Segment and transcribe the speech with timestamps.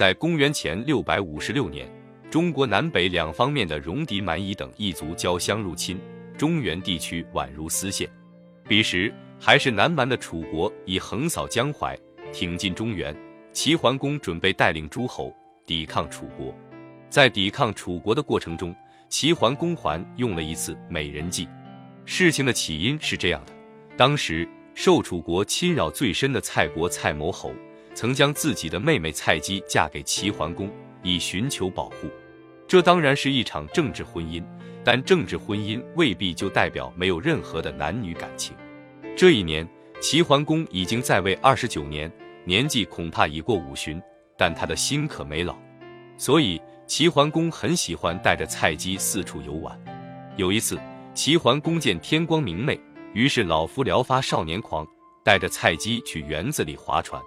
[0.00, 1.86] 在公元前六百五十六年，
[2.30, 6.00] 中国南北两方面的戎狄蛮夷等异族交相入侵，
[6.38, 8.08] 中原地区宛如丝线。
[8.66, 11.94] 彼时还是南蛮的楚国已横扫江淮，
[12.32, 13.14] 挺进中原。
[13.52, 15.36] 齐桓公准备带领诸侯
[15.66, 16.54] 抵抗楚国。
[17.10, 18.74] 在抵抗楚国的过程中，
[19.10, 21.46] 齐桓公还用了一次美人计。
[22.06, 23.52] 事情的起因是这样的：
[23.98, 27.52] 当时受楚国侵扰最深的蔡国蔡谋侯，
[27.94, 30.70] 曾将自己的妹妹蔡姬嫁给齐桓公，
[31.02, 32.08] 以寻求保护。
[32.66, 34.44] 这当然是一场政治婚姻，
[34.84, 38.56] 但政治婚姻未必就代表没有任何的男女感情。
[39.16, 39.68] 这一年，
[40.00, 42.10] 齐桓公已经在位二十九年，
[42.44, 44.00] 年纪恐怕已过五旬，
[44.36, 45.56] 但他的心可没老，
[46.16, 46.60] 所以。
[46.90, 49.80] 齐桓公很喜欢带着蔡姬四处游玩。
[50.36, 50.76] 有一次，
[51.14, 52.76] 齐桓公见天光明媚，
[53.14, 54.84] 于是老夫聊发少年狂，
[55.24, 57.22] 带着蔡姬去园子里划船，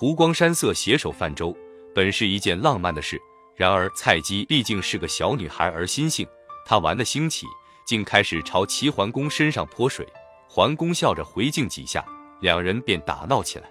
[0.00, 1.54] 湖光山色，携手泛舟，
[1.94, 3.20] 本是一件浪漫的事。
[3.54, 6.26] 然而蔡姬毕竟是个小女孩儿心性，
[6.64, 7.44] 她玩的兴起，
[7.86, 10.08] 竟开始朝齐桓公身上泼水。
[10.48, 12.02] 桓公笑着回敬几下，
[12.40, 13.70] 两人便打闹起来。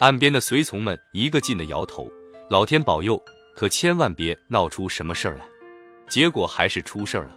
[0.00, 2.10] 岸边的随从们一个劲的摇头，
[2.48, 3.22] 老天保佑。
[3.54, 5.46] 可千万别闹出什么事儿来，
[6.08, 7.36] 结果还是出事儿了。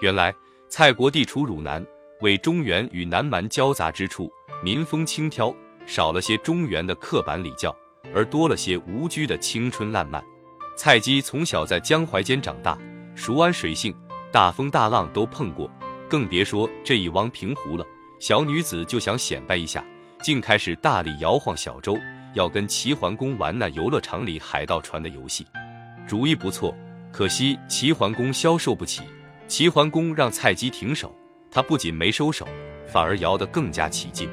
[0.00, 0.32] 原来
[0.68, 1.84] 蔡国地处汝南，
[2.20, 4.30] 为中原与南蛮交杂之处，
[4.62, 5.52] 民风轻佻，
[5.86, 7.74] 少了些中原的刻板礼教，
[8.14, 10.22] 而多了些无拘的青春烂漫。
[10.76, 12.78] 蔡姬从小在江淮间长大，
[13.14, 13.94] 熟谙水性，
[14.32, 15.70] 大风大浪都碰过，
[16.08, 17.86] 更别说这一汪平湖了。
[18.18, 19.84] 小女子就想显摆一下，
[20.22, 21.96] 竟开始大力摇晃小舟。
[22.34, 25.46] 要跟齐桓公玩那游乐场里海盗船的游戏，
[26.04, 26.74] 主意不错，
[27.12, 29.02] 可惜齐桓公消受不起。
[29.46, 31.14] 齐桓公让蔡姬停手，
[31.48, 32.44] 他不仅没收手，
[32.88, 34.28] 反而摇得更加起劲，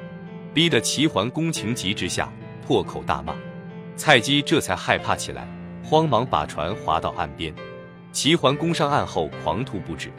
[0.53, 2.31] 逼得齐桓公情急之下
[2.65, 3.35] 破口大骂。
[3.95, 5.47] 蔡姬这才害怕起来，
[5.83, 7.53] 慌忙把船划到岸边。
[8.11, 10.11] 齐桓公上岸后狂吐不止，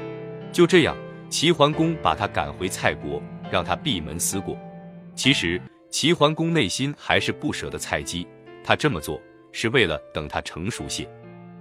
[0.53, 0.97] 就这样，
[1.29, 4.57] 齐桓公把他赶回蔡国，让他闭门思过。
[5.15, 5.61] 其实。
[5.91, 8.27] 齐桓公内心还是不舍得蔡姬，
[8.65, 9.21] 他这么做
[9.53, 11.07] 是为了等他成熟些。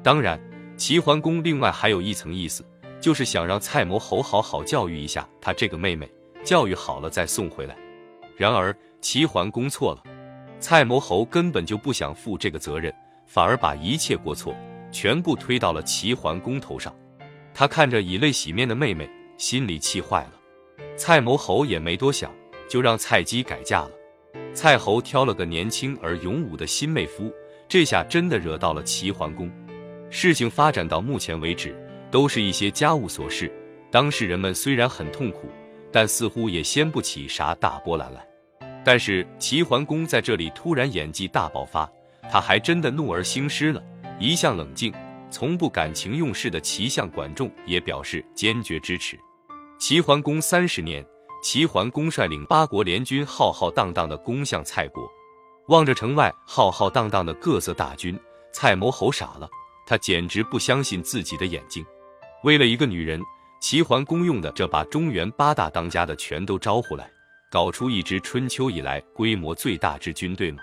[0.02, 0.40] 当然，
[0.78, 2.66] 齐桓公另外还有一层意思，
[3.02, 6.10] 就是想让蔡谋侯好好教育一下他这个妹妹，
[6.46, 7.76] 教育好了再送回来。
[8.38, 10.04] 然而齐桓公错了，
[10.60, 12.94] 蔡谋侯根本就不想负这个责任，
[13.26, 14.56] 反而把一切过错
[14.92, 16.94] 全部推到了齐桓公头上。
[17.54, 20.32] 他看着以泪洗面的妹妹，心里气坏了。
[20.96, 22.32] 蔡谋侯也没多想，
[22.70, 23.92] 就让蔡姬改嫁了。
[24.54, 27.32] 蔡侯挑了个年轻而勇武的新妹夫，
[27.68, 29.52] 这下真的惹到了齐桓公。
[30.10, 31.76] 事情发展到目前为止，
[32.12, 33.52] 都是一些家务琐事。
[33.90, 35.50] 当事人们虽然很痛苦，
[35.92, 38.26] 但似乎也掀不起啥大波澜来。
[38.84, 41.90] 但是齐桓公在这里突然演技大爆发，
[42.32, 43.84] 他还真的怒而兴师了。
[44.20, 44.94] 一向冷静、
[45.30, 49.20] 从不感情用事的齐相管仲也表示坚决支持。
[49.80, 51.06] 齐桓公三十年。
[51.44, 55.10] 齐桓公率领八国联军浩浩荡荡的攻向蔡国，
[55.70, 58.16] 望着城外浩浩荡荡的各色大军，
[58.54, 59.50] 蔡谋侯傻了，
[59.88, 61.84] 他简直不相信自己的眼睛。
[62.44, 63.20] 为了一个女人，
[63.62, 67.08] 齐桓公用的这把中原八大当家的全都招呼来，
[67.52, 70.58] 搞出一支春秋以来规模最大之军队吗？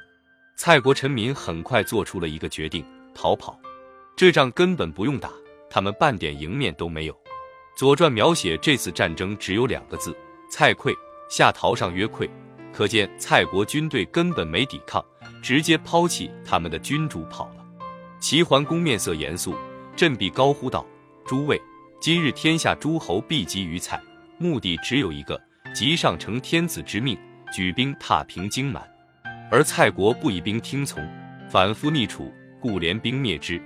[0.56, 3.58] 蔡国臣民很快做出了一个决定：逃跑。
[4.16, 5.30] 这仗根本不用打，
[5.70, 7.14] 他们半点赢面都没有。
[7.76, 10.14] 《左传》描写这次战争只有两个字。
[10.50, 10.92] 蔡溃，
[11.30, 12.28] 下逃上曰溃，
[12.72, 15.02] 可见蔡国军队根本没抵抗，
[15.40, 17.64] 直接抛弃他们的君主跑了。
[18.18, 19.54] 齐桓公面色严肃，
[19.94, 20.84] 振臂高呼道
[21.24, 21.62] ：“诸位，
[22.00, 24.00] 今日天下诸侯必集于蔡，
[24.38, 25.40] 目的只有一个，
[25.74, 27.18] 即上承天子之命，
[27.52, 28.80] 举兵踏平荆蛮。
[29.50, 31.04] 而蔡国不以兵听从，
[31.50, 33.60] 反复逆楚，故联兵灭之。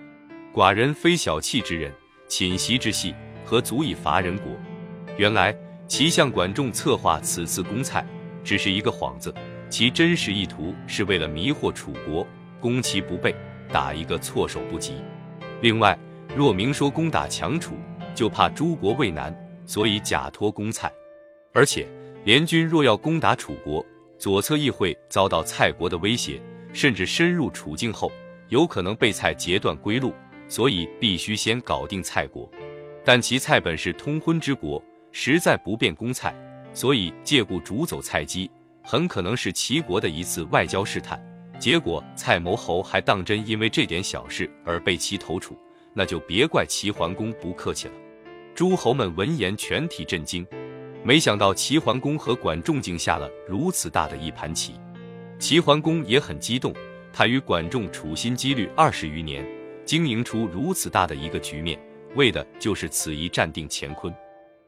[0.50, 1.92] 寡人非小气之人，
[2.26, 4.52] 寝袭之隙，何足以伐人国？
[5.18, 5.54] 原来。”
[5.88, 8.02] 齐相管仲策划此次攻蔡，
[8.42, 9.34] 只是一个幌子，
[9.68, 12.26] 其真实意图是为了迷惑楚国，
[12.58, 13.34] 攻其不备，
[13.70, 14.94] 打一个措手不及。
[15.60, 15.98] 另外，
[16.34, 17.76] 若明说攻打强楚，
[18.14, 19.34] 就怕诸国畏难，
[19.66, 20.92] 所以假托攻蔡。
[21.52, 21.86] 而且，
[22.24, 23.84] 联军若要攻打楚国，
[24.18, 26.40] 左侧亦会遭到蔡国的威胁，
[26.72, 28.10] 甚至深入楚境后，
[28.48, 30.12] 有可能被蔡截断归路，
[30.48, 32.50] 所以必须先搞定蔡国。
[33.04, 34.82] 但其蔡本是通婚之国。
[35.14, 36.34] 实在不便攻蔡，
[36.72, 38.50] 所以借故逐走蔡姬，
[38.82, 41.22] 很可能是齐国的一次外交试探。
[41.58, 45.54] 结果蔡谋侯还当真因为这点小事而被其投楚，
[45.94, 47.94] 那就别怪齐桓公不客气了。
[48.54, 50.46] 诸侯们闻言全体震惊，
[51.02, 54.74] 没想到齐桓公和管仲竟下了如此大的一盘棋。
[55.38, 56.74] 齐桓公也很激动，
[57.12, 59.44] 他与管仲处心积虑二十余年，
[59.84, 61.78] 经营出如此大的一个局面，
[62.14, 64.14] 为的就是此一战定乾坤。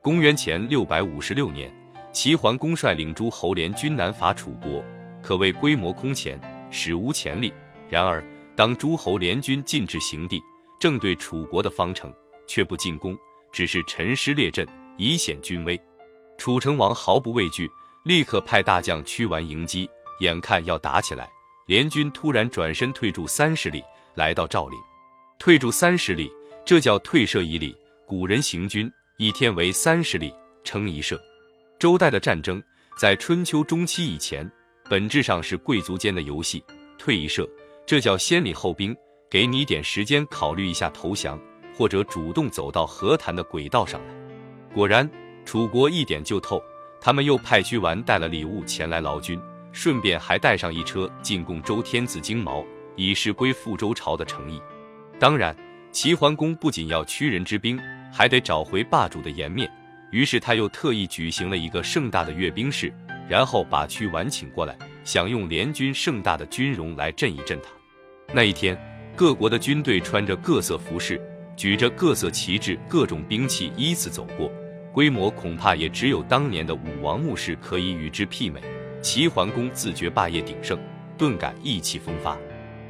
[0.00, 1.72] 公元前六百五十六年，
[2.12, 4.84] 齐桓公率领诸侯联军南伐楚国，
[5.22, 6.40] 可谓规模空前，
[6.70, 7.52] 史无前例。
[7.88, 8.24] 然而，
[8.56, 10.42] 当诸侯联军进至行地，
[10.78, 12.12] 正对楚国的方城，
[12.46, 13.16] 却不进攻，
[13.52, 14.66] 只是陈师列阵，
[14.96, 15.80] 以显军威。
[16.36, 17.70] 楚成王毫不畏惧，
[18.04, 19.88] 立刻派大将屈完迎击。
[20.20, 21.28] 眼看要打起来，
[21.66, 23.82] 联军突然转身退驻三十里，
[24.14, 24.78] 来到赵陵。
[25.38, 26.30] 退驻三十里，
[26.64, 27.76] 这叫退射一里。
[28.06, 28.90] 古人行军。
[29.16, 30.34] 一天为三十里，
[30.64, 31.20] 称一射。
[31.78, 32.60] 周代的战争
[32.98, 34.50] 在春秋中期以前，
[34.90, 36.64] 本质上是贵族间的游戏。
[36.98, 37.48] 退一射，
[37.86, 38.92] 这叫先礼后兵，
[39.30, 41.40] 给你点时间考虑一下投降，
[41.76, 44.14] 或者主动走到和谈的轨道上来。
[44.72, 45.08] 果然，
[45.44, 46.62] 楚国一点就透，
[47.00, 49.40] 他们又派屈完带了礼物前来劳军，
[49.72, 52.64] 顺便还带上一车进贡周天子金毛，
[52.96, 54.60] 以示归附周朝的诚意。
[55.18, 55.56] 当然，
[55.90, 57.80] 齐桓公不仅要屈人之兵。
[58.16, 59.68] 还得找回霸主的颜面，
[60.12, 62.94] 于是他又特意举行了一个盛大的阅兵式，
[63.28, 67.70] 然后把屈完请过来，想用联军盛大的军容来震一震他。
[68.32, 68.78] 那一天，
[69.16, 71.20] 各国的军队穿着各色服饰，
[71.56, 74.50] 举着各色旗帜、各种兵器依次走过，
[74.92, 78.60] 规模恐怕也只有当年的武王墓室可以与之媲美。
[79.00, 80.78] 齐桓公自觉霸业鼎盛，
[81.16, 82.36] 顿感意气风发。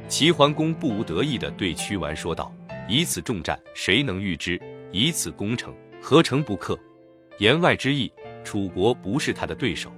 [0.07, 2.51] 齐桓公不无得意地对屈完说道
[2.89, 4.59] ：“以此重战，谁能御之？”
[4.91, 6.79] 以此攻城，何城不克？
[7.37, 8.11] 言外之意，
[8.43, 9.91] 楚国不是他的对手。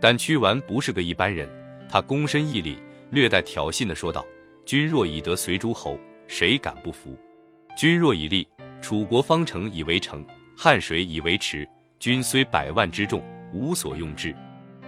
[0.00, 1.48] 但屈完不是个一般人，
[1.88, 2.76] 他躬身一礼，
[3.10, 4.26] 略带挑衅地说道
[4.64, 5.98] ：“君若以德随诸侯，
[6.28, 7.18] 谁敢不服？
[7.76, 8.46] 君若以立，
[8.80, 10.24] 楚国方城以为城，
[10.56, 11.68] 汉水以为池。
[11.98, 13.22] 君虽百万之众，
[13.52, 14.34] 无所用之。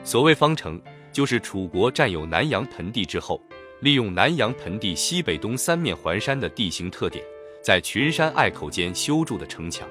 [0.02, 0.80] 所谓方城，
[1.12, 3.40] 就是楚国占有南阳盆地之后，
[3.80, 7.24] 利用南阳盆地西北东三面环山的地形特点。”
[7.62, 9.88] 在群山隘口间修筑的城墙，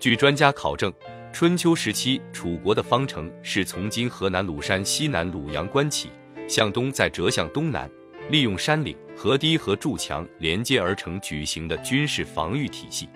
[0.00, 0.92] 据专家考证，
[1.32, 6.10] 春秋时期楚国的方城是从今河南鲁山西南鲁阳关起，
[6.48, 7.88] 向东再折向东南，
[8.30, 13.08] 利用山岭、河堤和筑墙连接而成举行的军事防御体系。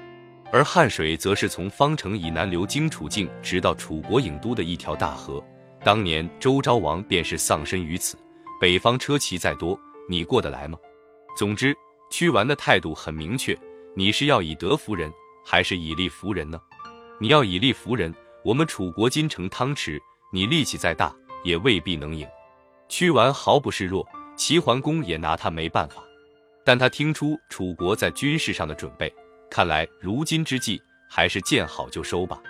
[0.50, 5.44] 而汉水则是从方城以南流经楚境，直到楚国郢都的一条大河。
[5.84, 8.16] 当年周昭王便是丧身于此。
[8.60, 9.78] 北方车骑再多，
[10.08, 10.78] 你过得来吗？
[11.36, 11.76] 总之，
[12.10, 13.56] 屈完的态度很明确。
[13.94, 15.12] 你是要以德服人，
[15.44, 16.60] 还是以力服人呢？
[17.20, 20.00] 你要以力服人，我们楚国金城汤池，
[20.32, 22.26] 你力气再大，也未必能赢。
[22.88, 26.02] 屈完毫不示弱，齐桓公也拿他没办法。
[26.64, 29.12] 但他听出楚国在军事上的准备，
[29.50, 30.80] 看来如今之计
[31.10, 32.40] 还是见好就收吧。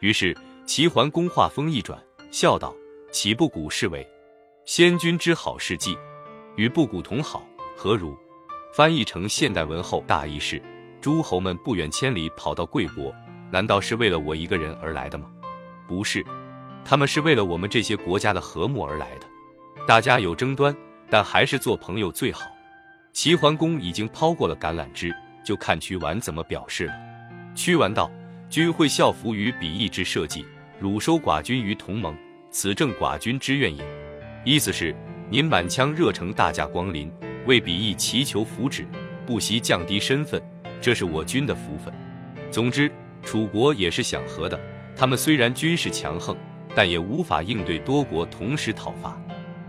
[0.00, 0.36] 于是
[0.66, 2.74] 齐桓公话锋一转，笑道
[3.12, 4.06] ：“岂不古是为
[4.64, 5.96] 先君之好事计，
[6.56, 7.46] 与不古同好，
[7.76, 8.16] 何如？”
[8.74, 10.60] 翻译成现代文后，大意是。
[11.00, 13.14] 诸侯们不远千里跑到贵国，
[13.52, 15.30] 难道是为了我一个人而来的吗？
[15.86, 16.24] 不是，
[16.84, 19.26] 他们是为了我们这些国家的和睦而来的。
[19.86, 20.76] 大家有争端，
[21.10, 22.46] 但还是做朋友最好。
[23.12, 25.14] 齐桓公已经抛过了橄榄枝，
[25.44, 26.92] 就看屈完怎么表示了。
[27.54, 28.10] 屈完道
[28.48, 30.44] ：“君会效服于比翼之社稷，
[30.78, 32.16] 汝收寡君于同盟，
[32.50, 33.84] 此正寡君之愿也。”
[34.44, 34.94] 意思是
[35.28, 37.10] 您满腔热诚，大驾光临，
[37.46, 38.86] 为比翼祈求福祉，
[39.26, 40.40] 不惜降低身份。
[40.80, 41.92] 这是我军的福分。
[42.50, 42.90] 总之，
[43.22, 44.58] 楚国也是想和的。
[44.96, 46.36] 他们虽然军事强横，
[46.74, 49.20] 但也无法应对多国同时讨伐。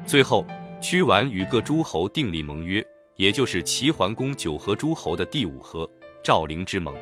[0.05, 0.45] 最后，
[0.81, 5.89] 屈完与各诸侯订立盟约，也就是齐桓公九合诸侯的第五合——
[6.23, 6.95] 赵陵之盟。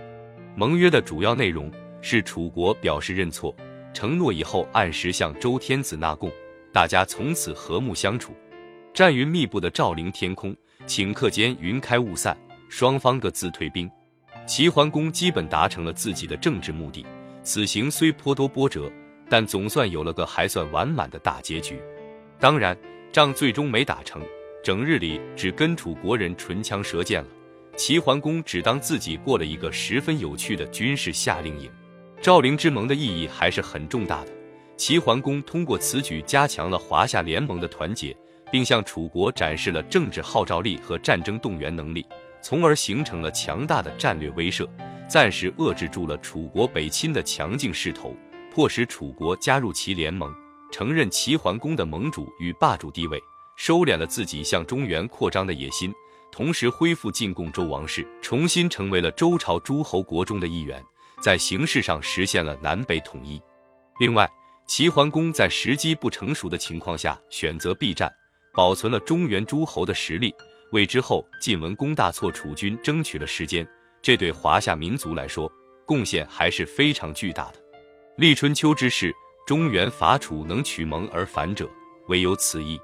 [0.55, 3.55] 盟约的主要内容是楚国表示认错，
[3.93, 6.31] 承诺以后按时向周天子纳贡，
[6.73, 8.33] 大家从此和睦相处。
[8.93, 10.55] 战云密布的赵陵天空，
[10.87, 12.35] 顷刻间云开雾散，
[12.69, 13.89] 双方各自退兵。
[14.47, 17.05] 齐桓公基本达成了自己的政治目的，
[17.43, 18.91] 此行虽颇多波折，
[19.29, 21.79] 但总算有了个还算完满的大结局。
[22.39, 22.75] 当然，
[23.11, 24.21] 仗最终没打成，
[24.63, 27.29] 整日里只跟楚国人唇枪舌剑了。
[27.75, 31.69] 齐桓公只当自己过了一个十分有趣的军事夏令营。
[32.21, 34.31] 赵陵之盟的意义还是很重大的。
[34.75, 38.15] 齐桓公通过此举加强了华夏联盟的团结，
[38.51, 42.05] 并向楚国展示了政治号召力和战争动员能力。
[42.41, 44.67] 从而形成了强大的战略威慑，
[45.07, 48.15] 暂时遏制住了楚国北侵的强劲势头，
[48.53, 50.33] 迫使楚国加入其联盟，
[50.71, 53.21] 承认齐桓公的盟主与霸主地位
[53.55, 55.93] 收敛了自己向中原扩张的野心
[56.31, 60.83] 同时恢复进贡周王室重新成为了周朝诸侯国中的一员
[61.21, 63.41] 在形式上实现了南北统一。
[63.99, 64.29] 另外
[64.67, 68.13] 齐桓公在时机不成熟的情况下选择避战
[68.53, 70.33] 保存了中原诸侯的实力
[70.71, 73.67] 为之后晋文公大挫楚军争取了时间
[74.01, 75.51] 这对华夏民族来说
[75.85, 77.67] 贡献还是非常巨大的。
[78.17, 79.13] 立春秋之事
[79.47, 81.69] 中原伐楚能取盟而反者
[82.07, 82.77] 唯有此意。